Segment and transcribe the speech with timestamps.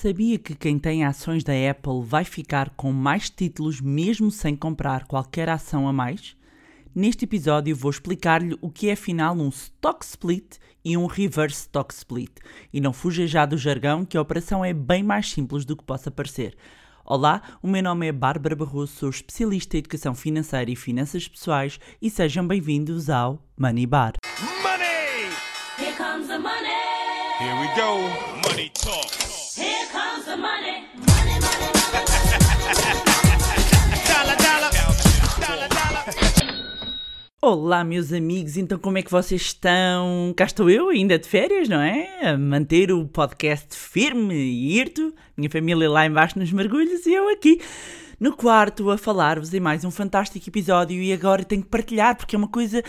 [0.00, 5.08] Sabia que quem tem ações da Apple vai ficar com mais títulos mesmo sem comprar
[5.08, 6.36] qualquer ação a mais?
[6.94, 11.92] Neste episódio vou explicar-lhe o que é afinal um stock split e um reverse stock
[11.92, 12.30] split.
[12.72, 15.82] E não fuja já do jargão que a operação é bem mais simples do que
[15.82, 16.56] possa parecer.
[17.04, 21.80] Olá, o meu nome é Bárbara Barroso, sou especialista em educação financeira e finanças pessoais
[22.00, 24.12] e sejam bem-vindos ao Money Bar.
[24.62, 25.32] Money!
[25.76, 26.68] Here comes the money.
[27.40, 28.48] Here we go.
[28.48, 29.17] Money talk.
[37.40, 40.34] Olá, meus amigos, então como é que vocês estão?
[40.36, 42.28] Cá estou eu, ainda de férias, não é?
[42.28, 47.30] A manter o podcast firme e irto, minha família lá embaixo nos mergulhos e eu
[47.30, 47.58] aqui
[48.20, 52.36] no quarto a falar-vos em mais um fantástico episódio e agora tenho que partilhar porque
[52.36, 52.82] é uma coisa.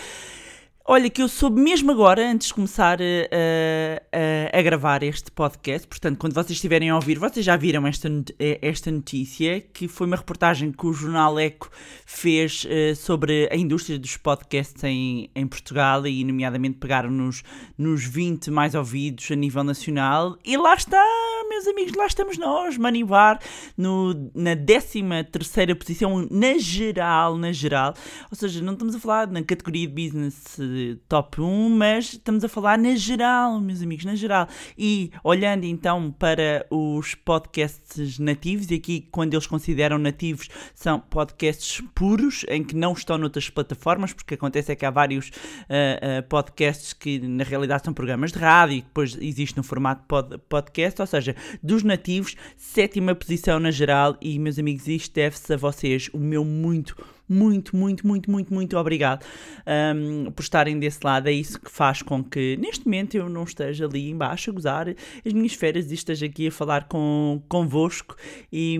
[0.92, 5.30] Olha, que eu soube mesmo agora, antes de começar eh, a, a- a gravar este
[5.30, 8.08] podcast, portanto, quando vocês estiverem a ouvir, vocês já viram esta,
[8.40, 11.70] eh, esta notícia, que foi uma reportagem que o jornal Eco
[12.04, 17.44] fez eh, sobre a indústria dos podcasts em, em Portugal e, nomeadamente, pegaram nos,
[17.78, 20.36] nos 20 mais ouvidos a nível nacional.
[20.44, 21.04] E lá está,
[21.50, 23.40] meus amigos, lá estamos nós, Manibar,
[23.76, 27.92] no, na 13 terceira posição na geral, na geral.
[28.30, 32.44] Ou seja, não estamos a falar na categoria de business eh, top 1, mas estamos
[32.44, 34.46] a falar na geral, meus amigos, na geral.
[34.78, 41.82] E olhando então para os podcasts nativos, e aqui quando eles consideram nativos são podcasts
[41.96, 45.32] puros, em que não estão noutras plataformas, porque acontece é que há vários
[45.68, 50.04] ah, ah, podcasts que na realidade são programas de rádio e depois existe no formato
[50.06, 55.52] pod- podcast, ou seja, dos nativos, sétima posição na geral, e meus amigos, isto deve-se
[55.52, 56.96] a vocês, o meu muito,
[57.30, 59.24] muito, muito, muito, muito, muito obrigado
[59.64, 61.28] ahm, por estarem desse lado.
[61.28, 64.88] É isso que faz com que neste momento eu não esteja ali embaixo a gozar
[65.24, 68.16] as minhas férias e esteja aqui a falar com, convosco.
[68.52, 68.78] E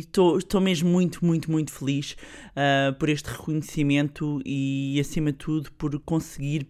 [0.00, 2.16] estou mesmo muito, muito, muito feliz
[2.56, 6.66] ah, por este reconhecimento e acima de tudo por conseguir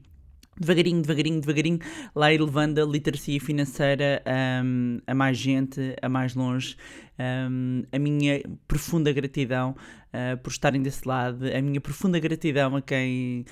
[0.58, 1.78] devagarinho, devagarinho, devagarinho,
[2.14, 4.22] lá ir levando a literacia financeira
[4.64, 6.76] hum, a mais gente, a mais longe.
[7.18, 9.74] Hum, a minha profunda gratidão
[10.16, 13.44] ah, por estarem desse lado, a minha profunda gratidão a quem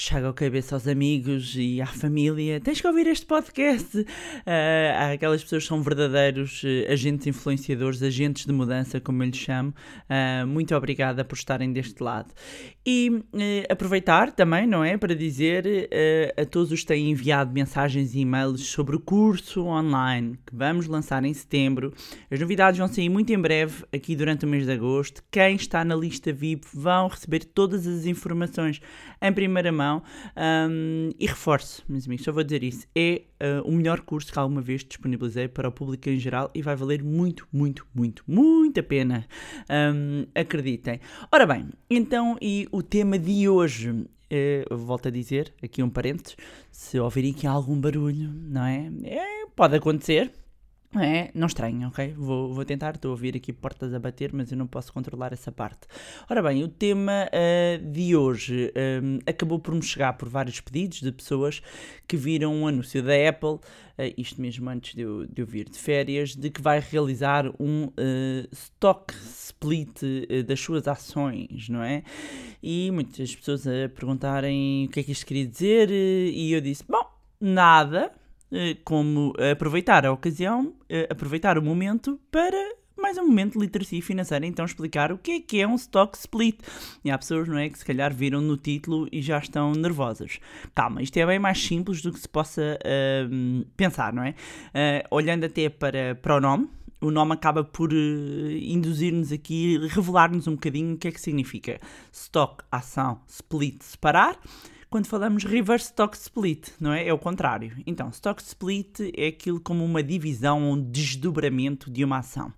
[0.00, 2.60] chaga a cabeça aos amigos e à família.
[2.60, 4.06] Tens que ouvir este podcast.
[4.46, 9.36] Há aquelas pessoas que são verdadeiros eh, agentes influenciadores, agentes de mudança, como eu lhes
[9.36, 9.74] chamo.
[10.08, 12.32] Ah, muito obrigada por estarem deste lado.
[12.86, 14.96] E eh, aproveitar também, não é?
[14.96, 19.66] Para dizer eh, a todos os que têm enviado mensagens e e-mails sobre o curso
[19.66, 21.92] online que vamos lançar em setembro.
[22.30, 25.24] As novidades vão sair muito em breve, aqui durante o mês de agosto.
[25.28, 28.80] Quem está na lista VIP vão receber todas as informações
[29.20, 29.87] em primeira mão.
[30.36, 34.38] Ahm, e reforço, meus amigos, só vou dizer isso: é ah, o melhor curso que
[34.38, 38.80] alguma vez disponibilizei para o público em geral e vai valer muito, muito, muito, muito
[38.80, 39.26] a pena.
[39.68, 41.00] Ahm, acreditem.
[41.32, 44.06] Ora bem, então, e o tema de hoje.
[44.30, 46.36] eu volto a dizer, aqui um parênteses,
[46.70, 48.90] se ouvirem aqui algum barulho, não é?
[49.04, 50.30] É, pode acontecer,
[50.96, 51.30] é?
[51.34, 52.14] Não estranho, ok?
[52.16, 55.34] Vou, vou tentar, estou a ouvir aqui portas a bater, mas eu não posso controlar
[55.34, 55.80] essa parte.
[56.30, 61.02] Ora bem, o tema ah, de hoje ahm, acabou por me chegar por vários pedidos
[61.02, 61.60] de pessoas
[62.06, 63.58] que viram um anúncio da Apple,
[63.98, 67.44] ah, isto mesmo antes de eu, de eu vir de férias, de que vai realizar
[67.60, 70.00] um ah, stock split
[70.46, 72.02] das suas ações, não é?
[72.62, 76.82] E muitas pessoas a perguntarem o que é que isto queria dizer, e eu disse:
[76.88, 77.04] bom,
[77.40, 78.12] nada,
[78.84, 82.56] como aproveitar a ocasião, eh, aproveitar o momento para
[82.96, 86.16] mais um momento de literacia financeira, então explicar o que é que é um stock
[86.18, 86.58] split.
[87.04, 90.40] E há pessoas, não é, que se calhar viram no título e já estão nervosas.
[90.74, 94.34] Calma, isto é bem mais simples do que se possa ahm, pensar, não é?
[94.74, 96.68] Ah, olhando até para, para o nome,
[97.00, 101.80] o nome acaba por eh, induzir-nos aqui, revelar-nos um bocadinho o que é que significa
[102.12, 104.38] stock, ação, split, separar.
[104.90, 107.06] Quando falamos reverse stock split, não é?
[107.06, 107.76] É o contrário.
[107.86, 112.50] Então, stock split é aquilo como uma divisão, um desdobramento de uma ação.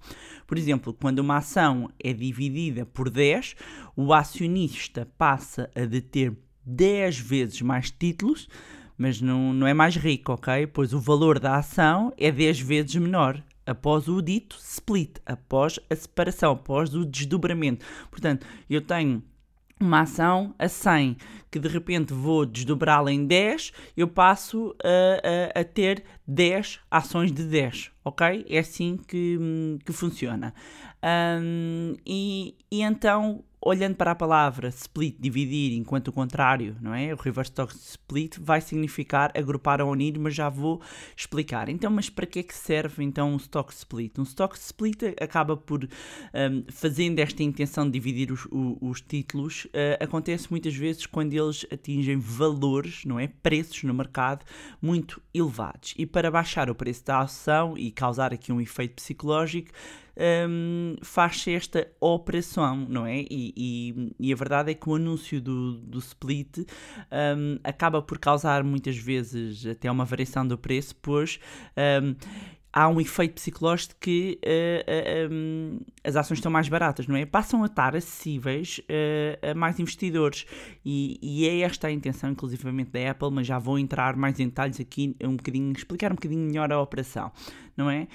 [0.47, 3.56] Por exemplo, quando uma ação é dividida por 10,
[3.97, 6.32] o acionista passa a deter
[6.65, 8.49] 10 vezes mais títulos,
[8.97, 10.69] mas não, não é mais rico, ok?
[10.69, 15.97] Pois o valor da ação é 10 vezes menor após o dito split, após a
[15.97, 17.85] separação, após o desdobramento.
[18.09, 19.21] Portanto, eu tenho
[19.81, 21.17] uma ação a 100,
[21.50, 27.32] que de repente vou desdobrá-la em 10, eu passo a, a- a ter 10 ações
[27.32, 28.44] de 10, ok?
[28.49, 29.38] É assim que,
[29.85, 30.55] que funciona.
[31.03, 37.12] Hum, e, e então olhando para a palavra split, dividir, enquanto o contrário, não é?
[37.12, 40.81] O reverse stock split vai significar agrupar ou unir, mas já vou
[41.17, 41.69] explicar.
[41.69, 44.19] Então, mas para que é que serve então um stock split?
[44.19, 49.67] Um stock split acaba por, um, fazendo esta intenção de dividir os, o- os títulos,
[49.67, 53.27] uh, acontece muitas vezes quando eles atingem valores, não é?
[53.29, 54.45] Preços no mercado
[54.81, 55.95] muito elevados.
[55.99, 59.71] E para baixar o preço da ação e causar aqui um efeito psicológico,
[60.49, 63.20] hum, faz-se esta operação, não é?
[63.31, 68.19] E, e- e a verdade é que o anúncio do, do split hum, acaba por
[68.19, 71.38] causar muitas vezes até uma variação do preço, pois
[72.02, 72.14] hum,
[72.72, 77.26] há um efeito psicológico que eh, eh, hum, as ações estão mais baratas, não é?
[77.26, 80.46] Passam a estar acessíveis eh, a mais investidores
[80.84, 84.46] e, e é esta a intenção, inclusivamente, da Apple, mas já vou entrar mais em
[84.46, 87.32] detalhes aqui, um bocadinho, explicar um bocadinho melhor a operação,
[87.76, 88.06] não é?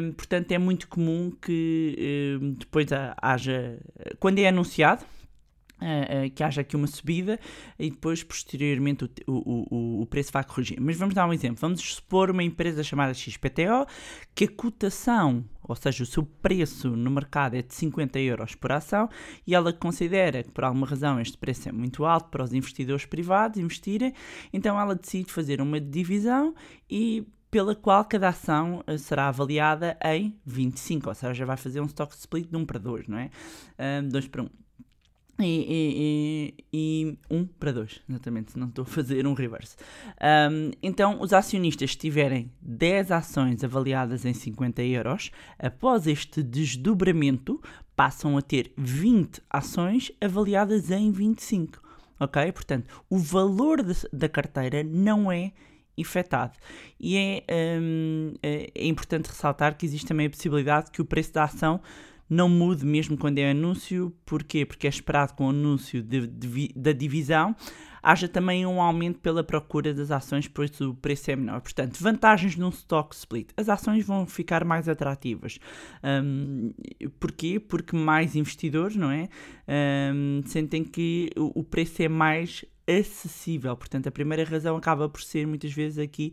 [0.00, 3.78] Hum, portanto, é muito comum que hum, depois ha- haja,
[4.20, 5.04] quando é anunciado,
[6.34, 7.38] que haja aqui uma subida
[7.78, 10.80] e depois, posteriormente, o, o, o, preço vai corrigir.
[10.80, 11.58] Mas vamos dar um exemplo.
[11.60, 13.86] Vamos supor uma empresa chamada XPTO
[14.34, 18.72] que a cotação, ou seja, o seu preço no mercado é de 50 euros por
[18.72, 19.08] ação
[19.46, 23.04] e ela considera que, por alguma razão, este preço é muito alto para os investidores
[23.04, 24.12] privados investirem,
[24.52, 26.54] então ela decide fazer uma divisão
[26.88, 31.86] e pela qual cada ação eh, será avaliada em 25, ou seja, vai fazer um
[31.86, 33.30] stock split de 1 para 2, não é?
[34.02, 34.48] 2 para 1.
[35.40, 39.76] E, e, e, 1 para 2, exatamente, não estou a fazer um reverse.
[40.50, 47.62] Um, então, os acionistas tiverem 10 ações avaliadas em 50 euros, após este desdobramento,
[47.94, 51.80] passam a ter 20 ações avaliadas em 25.
[52.18, 52.50] Ok?
[52.50, 55.52] Portanto, o valor de- da carteira não é
[55.96, 56.56] efetado.
[56.98, 61.32] E é, hum, é é importante ressaltar que existe também a possibilidade que o preço
[61.32, 61.80] da ação
[62.28, 64.14] não mude mesmo quando é anúncio.
[64.24, 64.64] Porquê?
[64.66, 67.54] Porque é esperado com o anúncio de- de da divisão
[68.02, 71.60] haja também um aumento pela procura das ações, pois o preço é menor.
[71.60, 73.50] Portanto, vantagens num stock split.
[73.56, 75.58] As ações vão ficar mais atrativas.
[76.24, 76.72] Hum,
[77.18, 77.58] porquê?
[77.60, 79.28] Porque mais investidores, não é?
[80.14, 83.76] Hum, sentem que o preço é mais acessível.
[83.76, 86.32] Portanto, a primeira razão acaba por ser muitas vezes aqui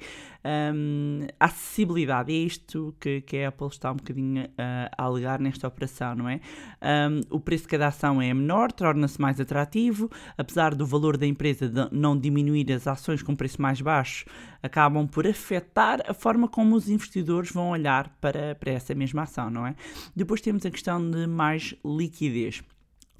[0.73, 2.31] hum, a acessibilidade.
[2.31, 6.29] É isto que, que a Apple está um bocadinho ah, a alegar nesta operação, não
[6.29, 6.39] é?
[6.81, 11.27] Hum, o preço de cada ação é menor, torna-se mais atrativo, apesar do valor da
[11.27, 14.25] empresa não diminuir as ações com preço mais baixo,
[14.63, 19.49] acabam por afetar a forma como os investidores vão olhar para, para essa mesma ação,
[19.49, 19.75] não é?
[20.15, 22.63] Depois temos a questão de mais liquidez.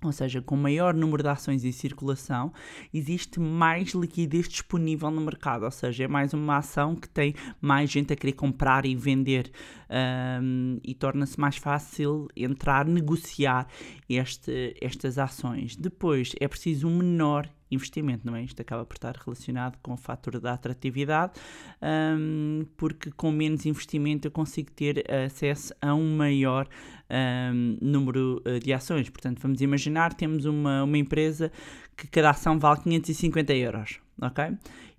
[0.06, 2.52] Ou seja, com maior número de ações em circulação,
[2.94, 5.64] existe mais liquidez disponível no mercado.
[5.64, 9.52] Ou seja, é mais uma ação que tem mais gente a querer comprar e vender
[9.90, 13.68] ahm, e torna-se mais fácil entrar, negociar
[14.10, 15.76] este, estas ações.
[15.76, 18.44] Depois, é preciso um menor investimento, não é?
[18.44, 21.34] Isto acaba por estar relacionado com o fator da atratividade,
[21.82, 26.68] ahm, porque com menos investimento eu consigo ter acesso a um maior
[27.10, 29.10] ahm, número eh, de ações.
[29.10, 31.52] Portanto, vamos imaginar, temos uma, uma empresa
[31.96, 34.56] que cada ação vale 550 euros, ok?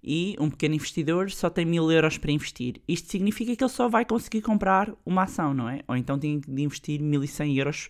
[0.08, 2.80] E um pequeno investidor só tem 1000 euros para investir.
[2.86, 5.80] Isto significa que ele só vai conseguir comprar uma ação, não é?
[5.88, 7.88] Ou então tem de investir 1100 euros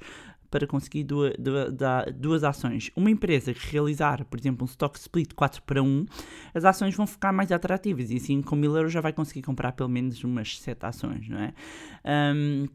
[0.57, 1.35] para conseguir duas,
[2.15, 2.91] duas, ações.
[2.97, 6.07] Uma empresa que realizar, por exemplo, um stock split 4 para 1,
[6.55, 9.73] as ações vão ficar mais atrativas e assim com 1000 euros já vai conseguir comprar
[9.73, 11.53] pelo menos umas 7 ações, não é?
[12.03, 12.67] Ahm,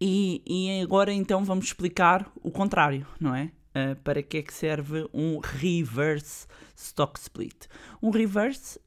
[0.00, 3.50] e, e agora então vamos explicar o contrário, não é?
[3.76, 7.66] Uh, para que é que serve um reverse stock split?
[8.00, 8.80] Um reverse uh,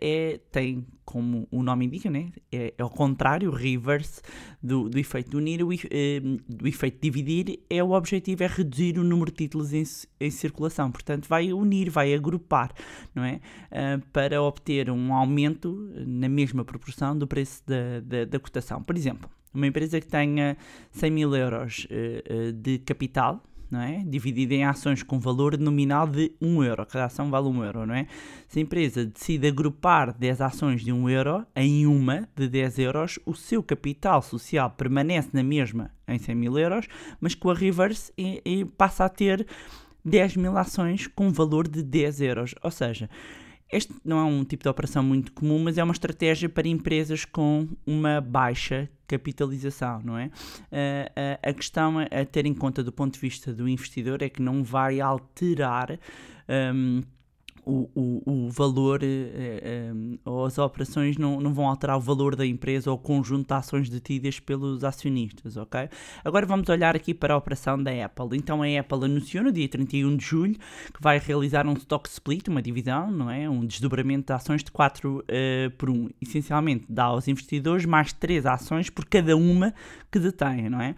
[0.00, 2.30] é, tem, como o nome indica, né?
[2.52, 4.22] é, é ao contrário, reverse
[4.62, 9.00] do, do efeito unir, o, ef- eh, do efeito dividir, é o objetivo é reduzir
[9.00, 9.82] o número de títulos em,
[10.20, 12.72] em circulação, portanto vai unir, vai agrupar,
[13.12, 13.40] não é?
[13.72, 18.80] Uh, para obter um aumento na mesma proporção do preço da, da, da cotação.
[18.80, 20.56] Por exemplo, uma empresa que tenha
[20.92, 21.88] 100 mil euros
[22.54, 24.02] de capital, não é?
[24.06, 26.86] Dividida em ações com valor nominal de 1 euro.
[26.86, 28.06] Cada ação vale 1 euro, não é?
[28.48, 33.18] Se a empresa decide agrupar 10 ações de 1 euro em uma de 10 euros,
[33.24, 36.86] o seu capital social permanece na mesma em 100 mil euros,
[37.20, 39.46] mas com a reverse e, e passa a ter
[40.04, 42.54] 10 mil ações com valor de 10 euros.
[42.62, 43.10] Ou seja,
[43.76, 47.24] este não é um tipo de operação muito comum, mas é uma estratégia para empresas
[47.24, 50.26] com uma baixa capitalização, não é?
[50.26, 54.28] Uh, a, a questão a, ter em conta do ponto de vista do investidor é
[54.28, 55.98] que não vai alterar
[56.74, 57.02] um,
[57.66, 59.92] o, o, o valor eh, eh,
[60.24, 63.54] ou as operações não, não vão alterar o valor da empresa ou o conjunto de
[63.54, 65.88] ações detidas pelos acionistas, ok?
[66.24, 68.38] Agora vamos olhar aqui para a operação da Apple.
[68.38, 72.46] Então a Apple anunciou no dia 31 de julho que vai realizar um stock split,
[72.46, 73.50] uma divisão, não é?
[73.50, 75.24] Um desdobramento de ações de 4
[75.76, 76.10] por 1.
[76.22, 79.74] Essencialmente dá aos investidores mais 3 ações por cada uma
[80.10, 80.94] que detêm, não é?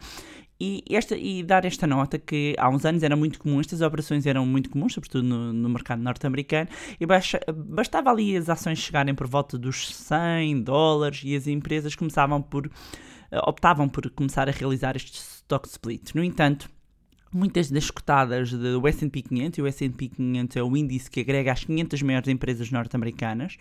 [0.61, 4.27] E, esta, e dar esta nota que há uns anos era muito comum, estas operações
[4.27, 9.15] eram muito comuns, sobretudo no, no mercado norte-americano, e baixa, bastava ali as ações chegarem
[9.15, 12.69] por volta dos 100 dólares e as empresas começavam por,
[13.31, 16.13] eh, optavam por começar a realizar este stock split.
[16.13, 16.69] No entanto,
[17.33, 21.53] Muitas das cotadas do S&P 500, e o S&P 500 é o índice que agrega
[21.53, 23.57] as 500 maiores empresas norte-americanas,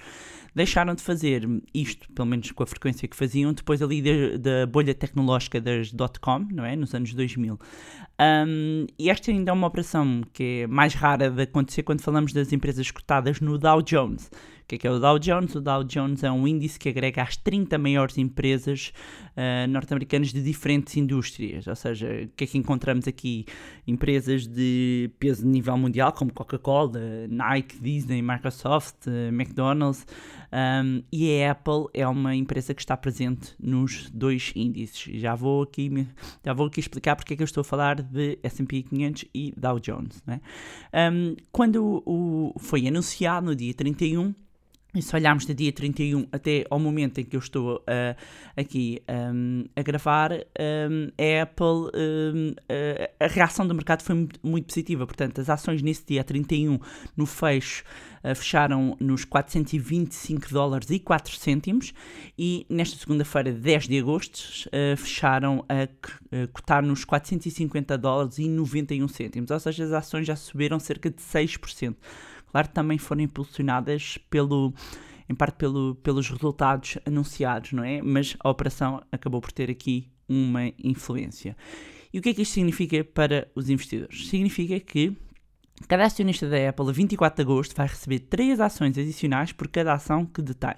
[0.55, 4.01] deixaram de fazer isto, pelo menos com a frequência que faziam, depois ali
[4.37, 6.75] da, bolha tecnológica das dot-com, não é?
[6.75, 7.59] Nos anos 2000.
[8.19, 12.33] Um, e esta ainda é uma operação que é mais rara de acontecer quando falamos
[12.33, 14.31] das empresas cotadas no Dow Jones.
[14.67, 15.55] O que é, que é o Dow Jones?
[15.55, 18.91] O Dow Jones é um índice que agrega as 30 maiores empresas
[19.31, 21.67] uh, norte-americanas de diferentes indústrias.
[21.67, 23.45] Ou seja, o que é que encontramos aqui?
[23.87, 30.05] Empresas de peso de nível mundial, como Coca-Cola, Nike, Disney, Microsoft, uh, McDonald's.
[30.51, 35.21] Um, e a Apple é uma empresa que está presente nos dois índices.
[35.21, 35.89] Já vou aqui,
[36.43, 39.53] já vou aqui explicar porque é que eu estou a falar de S&P 500 e
[39.55, 40.21] Dow Jones.
[40.27, 40.41] Né?
[40.93, 44.35] Um, quando o, foi anunciado no dia 31,
[44.95, 48.15] e se olharmos do dia 31 até ao momento em que eu estou uh,
[48.55, 52.53] aqui um, a gravar, um, a Apple, um,
[53.19, 55.05] a, reação do mercado foi muito, muito, positiva.
[55.05, 56.79] Portanto, as ações nesse dia 31,
[57.17, 57.83] no fecho,
[58.23, 61.93] uh, fecharam nos 425 dólares e 4 cêntimos
[62.39, 68.47] e nesta segunda-feira, 10 de agosto, uh, fecharam a, a cotar nos 450 dólares e
[68.47, 69.51] 91 cêntimos.
[69.51, 71.93] Ou seja, as ações já subiram cerca de 6%.
[72.47, 74.73] Claro, também foram impulsionadas pelo,
[75.29, 78.01] em parte pelo, pelos resultados anunciados, não é?
[78.01, 81.55] Mas a operação acabou por ter aqui uma influência.
[82.13, 84.27] E o que é que isto significa para os investidores?
[84.27, 85.15] Significa que
[85.87, 89.93] cada acionista da Apple, a 24 de agosto, vai receber 3 ações adicionais por cada
[89.93, 90.75] ação que detém.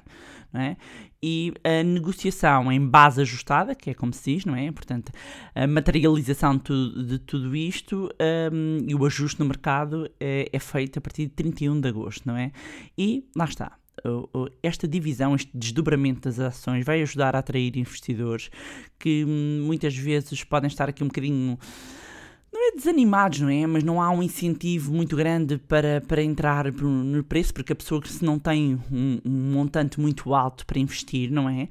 [0.52, 0.78] Não é?
[1.22, 4.72] E a negociação em base ajustada, que é como se diz, não é?
[4.72, 5.12] Portanto,
[5.54, 8.10] a materialização de tudo, de tudo isto
[8.52, 12.28] um, e o ajuste no mercado é, é feito a partir de 31 de agosto,
[12.28, 12.52] não é?
[12.98, 13.80] E lá está
[14.62, 18.50] esta divisão, este desdobramento das ações vai ajudar a atrair investidores
[18.98, 21.58] que hum, muitas vezes podem estar aqui um bocadinho
[22.52, 23.66] não é desanimados, não é?
[23.68, 28.02] Mas não há um incentivo muito grande para, para entrar no preço, porque a pessoa
[28.02, 31.68] que se não tem um, um montante muito alto para investir, não é?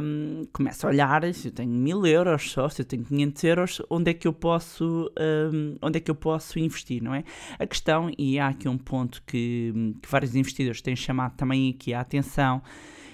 [0.00, 3.82] Um, começa a olhar, se eu tenho mil euros só, se eu tenho 500 euros,
[3.90, 5.10] onde é que eu posso,
[5.52, 7.24] um, onde é que eu posso investir, não é?
[7.58, 11.92] A questão, e há aqui um ponto que, que vários investidores têm chamado também aqui
[11.92, 12.62] a atenção,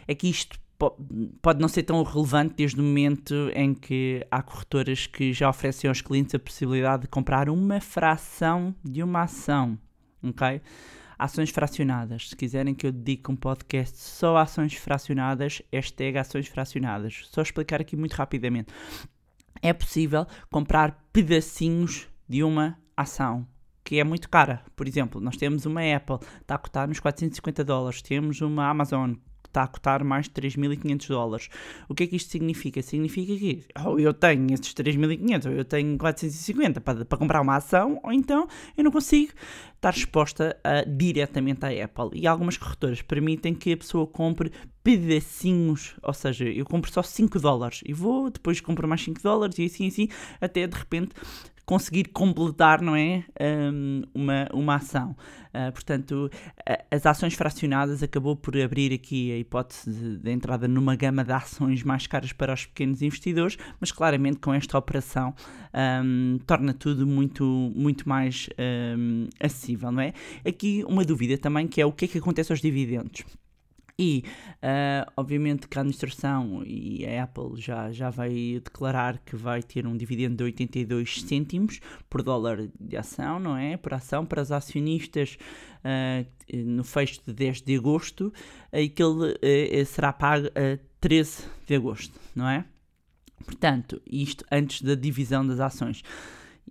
[0.07, 0.59] é que isto
[1.43, 5.89] pode não ser tão relevante desde o momento em que há corretoras que já oferecem
[5.89, 9.77] aos clientes a possibilidade de comprar uma fração de uma ação,
[10.23, 10.61] ok?
[11.19, 12.29] Ações fracionadas.
[12.29, 17.27] Se quiserem que eu dedique um podcast só a ações fracionadas, hashtag ações fracionadas.
[17.33, 18.73] Só explicar aqui muito rapidamente.
[19.61, 23.45] É possível comprar pedacinhos de uma ação,
[23.83, 24.63] que é muito cara.
[24.77, 28.01] Por exemplo, nós temos uma Apple, está a custar nos 450 dólares.
[28.01, 29.15] Temos uma Amazon,
[29.49, 31.49] está a custar mais de 3.500 dólares.
[31.89, 32.81] O que é que isto significa?
[32.83, 37.57] Significa que ou eu tenho esses 3.500 ou eu tenho 450 para, para comprar uma
[37.57, 39.33] ação, ou então eu não consigo
[39.75, 42.11] estar exposta a, diretamente à Apple.
[42.21, 44.53] E algumas corretoras permitem que a pessoa compre
[44.83, 49.59] pedacinhos, ou seja, eu compro só 5 dólares e vou, depois compro mais 5 dólares
[49.59, 50.09] e assim assim,
[50.41, 51.15] até de repente
[51.69, 53.25] conseguir completar, não é?
[53.39, 55.15] Um, uma, uma ação.
[55.49, 56.31] Uh, portanto,
[56.91, 61.31] as ações fracionadas acabou por abrir aqui a hipótese de, de, entrada numa gama de
[61.31, 65.35] ações mais caras para os pequenos investidores, mas claramente com esta operação
[66.03, 68.49] um, torna tudo muito, muito mais
[68.99, 70.15] um, acessível, não é?
[70.47, 73.25] Aqui uma dúvida também que é o que é que acontece aos dividendos.
[74.01, 74.23] E,
[74.63, 79.89] uh, obviamente, que a administração e a Apple já, já vai declarar que vai ter
[79.89, 83.77] um dividendo de 82 cêntimos por dólar de ação, não é?
[83.77, 85.37] Por ação para os acionistas
[85.83, 88.33] uh, no fecho de 10 de agosto
[88.73, 92.65] e que ele uh, será pago a 13 de agosto, não é?
[93.45, 96.05] Portanto, isto antes da divisão das ações.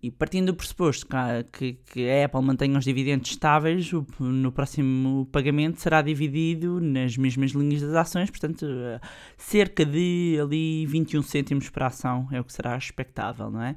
[0.02, 1.08] E partindo do pressuposto
[1.52, 7.18] que, que a Apple mantenha os dividendos estáveis, o- no próximo pagamento será dividido nas
[7.18, 9.00] mesmas linhas das ações, portanto, eh,
[9.38, 13.76] cerca de ali 21 cêntimos por ação é o que será expectável, não é?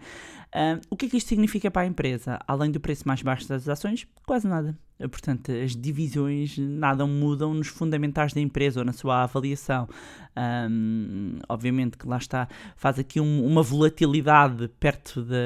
[0.52, 2.38] Ah, o que é que isto significa para a empresa?
[2.46, 4.76] Além do preço mais baixo das ações, quase nada.
[5.10, 9.88] Portanto, as divisões nada mudam nos fundamentais da empresa ou na sua avaliação.
[10.36, 15.36] Ahm, obviamente que lá está, faz aqui um- uma volatilidade perto da,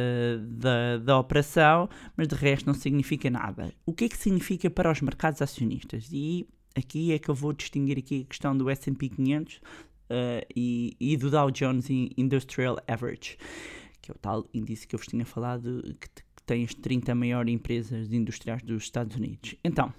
[0.41, 3.73] da, da operação, mas de resto não significa nada.
[3.87, 6.09] O que é que significa para os mercados acionistas?
[6.13, 9.61] E aqui é que eu vou distinguir aqui a questão do S&P 500
[10.11, 13.37] eh, e, e do Dow Jones Industrial Average,
[14.05, 17.15] que é o tal índice que eu vos tinha falado, que, que tem as 30
[17.15, 19.57] maiores empresas industriais dos Estados Unidos.
[19.65, 19.93] Então,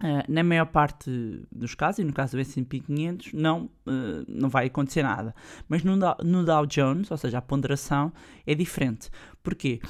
[0.00, 1.08] Uh, na maior parte
[1.52, 5.32] dos casos, e no caso do S&P 500, não, uh, não vai acontecer nada.
[5.68, 8.12] Mas no, no Dow Jones, ou seja, a ponderação
[8.44, 9.08] é diferente.
[9.40, 9.80] Porquê?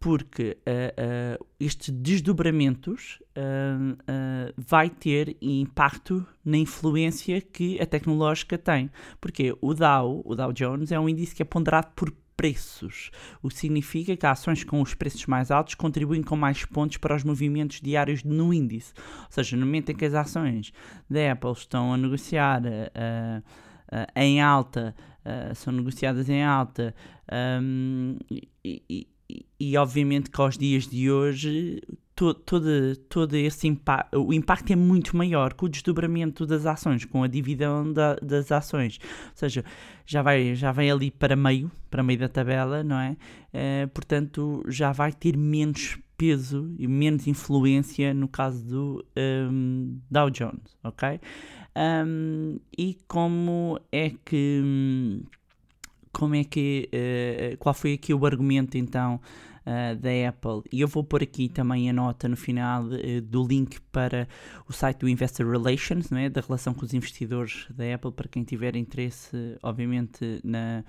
[0.00, 8.90] Porque uh, uh, estes desdobramentos uh, vai ter impacto na influência que a tecnológica tem.
[9.20, 13.10] Porque o Dow, o Dow Jones, é um índice que é ponderado por preços,
[13.42, 17.14] o que significa que ações com os preços mais altos contribuem com mais pontos para
[17.16, 18.92] os movimentos diários no índice.
[19.20, 20.72] Ou seja, no momento em que as ações
[21.08, 23.42] da Apple estão a negociar ah,
[23.90, 26.94] ah, em alta, ah, são negociadas em alta,
[27.30, 31.80] ahm, e, e- e- e obviamente que aos dias de hoje
[32.14, 37.04] to- todo, todo esse impacto, o impacto é muito maior com o desdobramento das ações,
[37.04, 38.98] com a divisão da- das ações.
[39.02, 39.64] Ou seja,
[40.06, 43.16] já vai, já vai ali para meio, para meio da tabela, não é?
[43.52, 50.30] Eh, portanto, já vai ter menos peso e menos influência no caso do ehm, Dow
[50.30, 51.20] Jones, ok?
[51.74, 55.20] Ahm, e como é que
[56.12, 59.20] como é que eh, qual foi aqui o argumento então
[59.66, 63.46] eh, da Apple e eu vou pôr aqui também a nota no final eh, do
[63.46, 64.28] link para
[64.68, 66.28] o site do Investor Relations, não é?
[66.28, 70.84] da relação com os investidores da Apple, para quem tiver interesse, obviamente, na,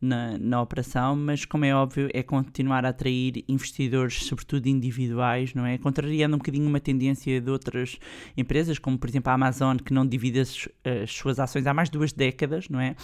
[0.00, 5.64] na, na operação, mas como é óbvio, é continuar a atrair investidores, sobretudo individuais, não
[5.64, 5.78] é?
[5.78, 7.98] Contrariando um bocadinho uma tendência de outras
[8.36, 11.88] empresas, como por exemplo a Amazon, que não divide as, as suas ações há mais
[11.88, 12.94] de duas décadas, não é?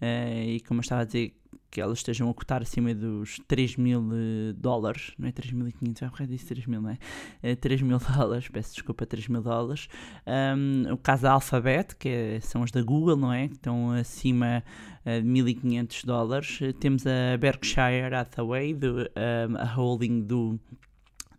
[0.00, 1.34] Eh, e como eu estava a dizer,
[1.74, 6.08] que elas estejam a cotar acima dos 3 mil eh, dólares, não é 3.500, é
[6.08, 6.98] correto disse 3 mil, não é?
[7.42, 9.88] Eh, 3 mil dólares, peço desculpa, 3 mil dólares.
[10.24, 13.48] Um, o caso da Alphabet, que é- são as da Google, não é?
[13.48, 14.62] Que estão acima
[15.04, 16.58] eh, de 1.500 dólares.
[16.62, 20.60] Eh, Temos a Berkshire Hathaway, do, um, a holding do,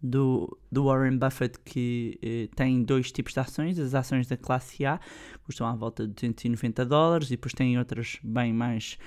[0.06, 3.80] do, do Warren Buffett, que eh, tem dois tipos de ações.
[3.80, 5.00] As ações da classe A
[5.44, 8.98] custam à volta de 290 dólares e depois tem outras bem mais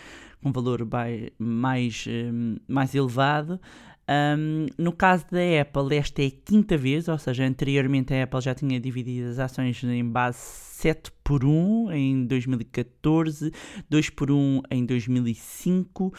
[0.42, 0.86] com valor
[1.38, 3.60] mais, hum, mais elevado.
[4.08, 8.40] Um, no caso da Apple, esta é a quinta vez, ou seja, anteriormente a Apple
[8.40, 13.52] já tinha dividido as ações em base 7 por 1 em 2014,
[13.90, 16.14] 2 por 1 em 2005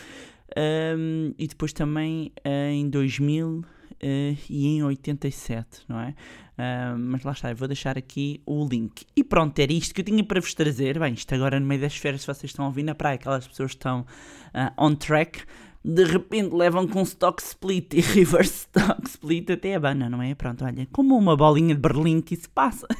[0.56, 3.64] um, e depois também eh, em 2000
[4.02, 6.16] eh, e em 87, não é?
[6.58, 9.06] Ah, mas lá está, eu vou deixar aqui o link.
[9.16, 11.00] E pronto, era isto que eu tinha para vos trazer.
[11.00, 13.48] Bem, isto agora no meio das férias, se vocês estão a ouvir na praia, aquelas
[13.48, 14.06] pessoas estão
[14.54, 15.42] ah, on track,
[15.84, 20.36] de repente levam com stock split e reverse stock split até a bana, não é?
[20.36, 22.88] Pronto, olha, como uma bolinha de Berlim que isso passa.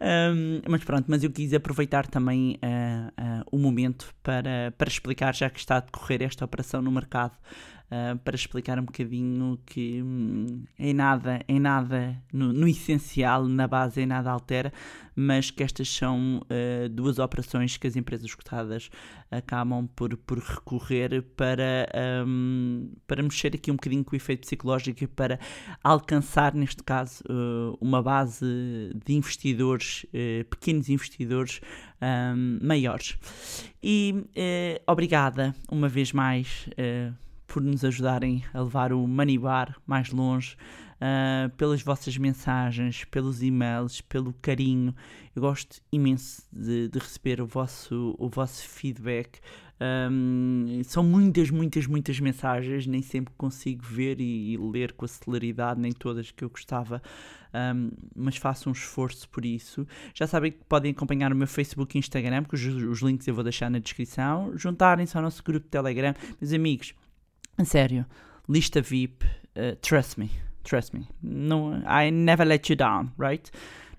[0.00, 5.34] Um, mas pronto, mas eu quis aproveitar também ah, ah, o momento para, para explicar,
[5.34, 7.38] já que está a decorrer esta operação no mercado,
[7.90, 13.68] ah, para explicar um bocadinho que hum, em nada, em nada, no, no essencial, na
[13.68, 14.72] base, em nada altera,
[15.14, 18.90] mas que estas são ah, duas operações que as empresas cotadas
[19.30, 21.86] acabam por, por recorrer para,
[22.26, 25.38] hum, para mexer aqui um bocadinho com o efeito psicológico e para
[25.82, 28.44] alcançar, neste caso, eh, uma base
[29.04, 30.06] de investidores,
[30.50, 31.60] pequenos investidores
[32.00, 33.16] hum, maiores.
[33.82, 34.24] E
[34.86, 36.68] obrigada uma vez mais
[37.54, 40.56] por nos ajudarem a levar o Money Bar mais longe,
[41.00, 44.92] ah, pelas vossas mensagens, pelos e-mails, pelo carinho.
[45.36, 49.38] Eu gosto imenso de, de receber o vosso, o vosso feedback.
[50.10, 55.08] Um, são muitas, muitas, muitas mensagens, nem sempre consigo ver e, e ler com a
[55.08, 57.00] celeridade, nem todas que eu gostava,
[57.54, 59.86] um, mas faço um esforço por isso.
[60.12, 63.34] Já sabem que podem acompanhar o meu Facebook e Instagram, que os, os links eu
[63.34, 64.56] vou deixar na descrição.
[64.56, 66.14] Juntarem-se ao nosso grupo de Telegram.
[66.40, 66.94] Meus amigos,
[67.56, 68.04] a sério,
[68.48, 70.30] lista VIP, uh, trust me,
[70.62, 71.08] trust me.
[71.22, 73.50] No, I never let you down, right?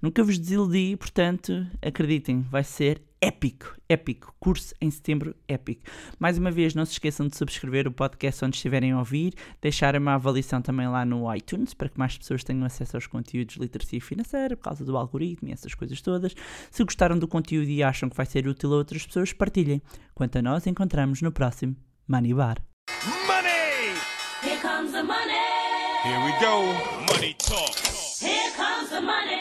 [0.01, 4.35] Nunca vos desiludi, portanto, acreditem, vai ser épico, épico.
[4.39, 5.81] Curso em setembro, épico.
[6.19, 9.99] Mais uma vez, não se esqueçam de subscrever o podcast onde estiverem a ouvir, deixarem
[9.99, 13.61] uma avaliação também lá no iTunes para que mais pessoas tenham acesso aos conteúdos de
[13.61, 16.35] literacia financeira por causa do algoritmo e essas coisas todas.
[16.69, 19.81] Se gostaram do conteúdo e acham que vai ser útil a outras pessoas, partilhem.
[20.13, 21.75] Quanto a nós, encontramos no próximo
[22.07, 22.61] Money Bar.
[24.65, 24.73] Money!
[24.73, 25.33] Here comes the money.
[26.03, 26.73] Here we go.
[27.13, 27.75] Money talk.
[28.19, 29.34] Here comes the money.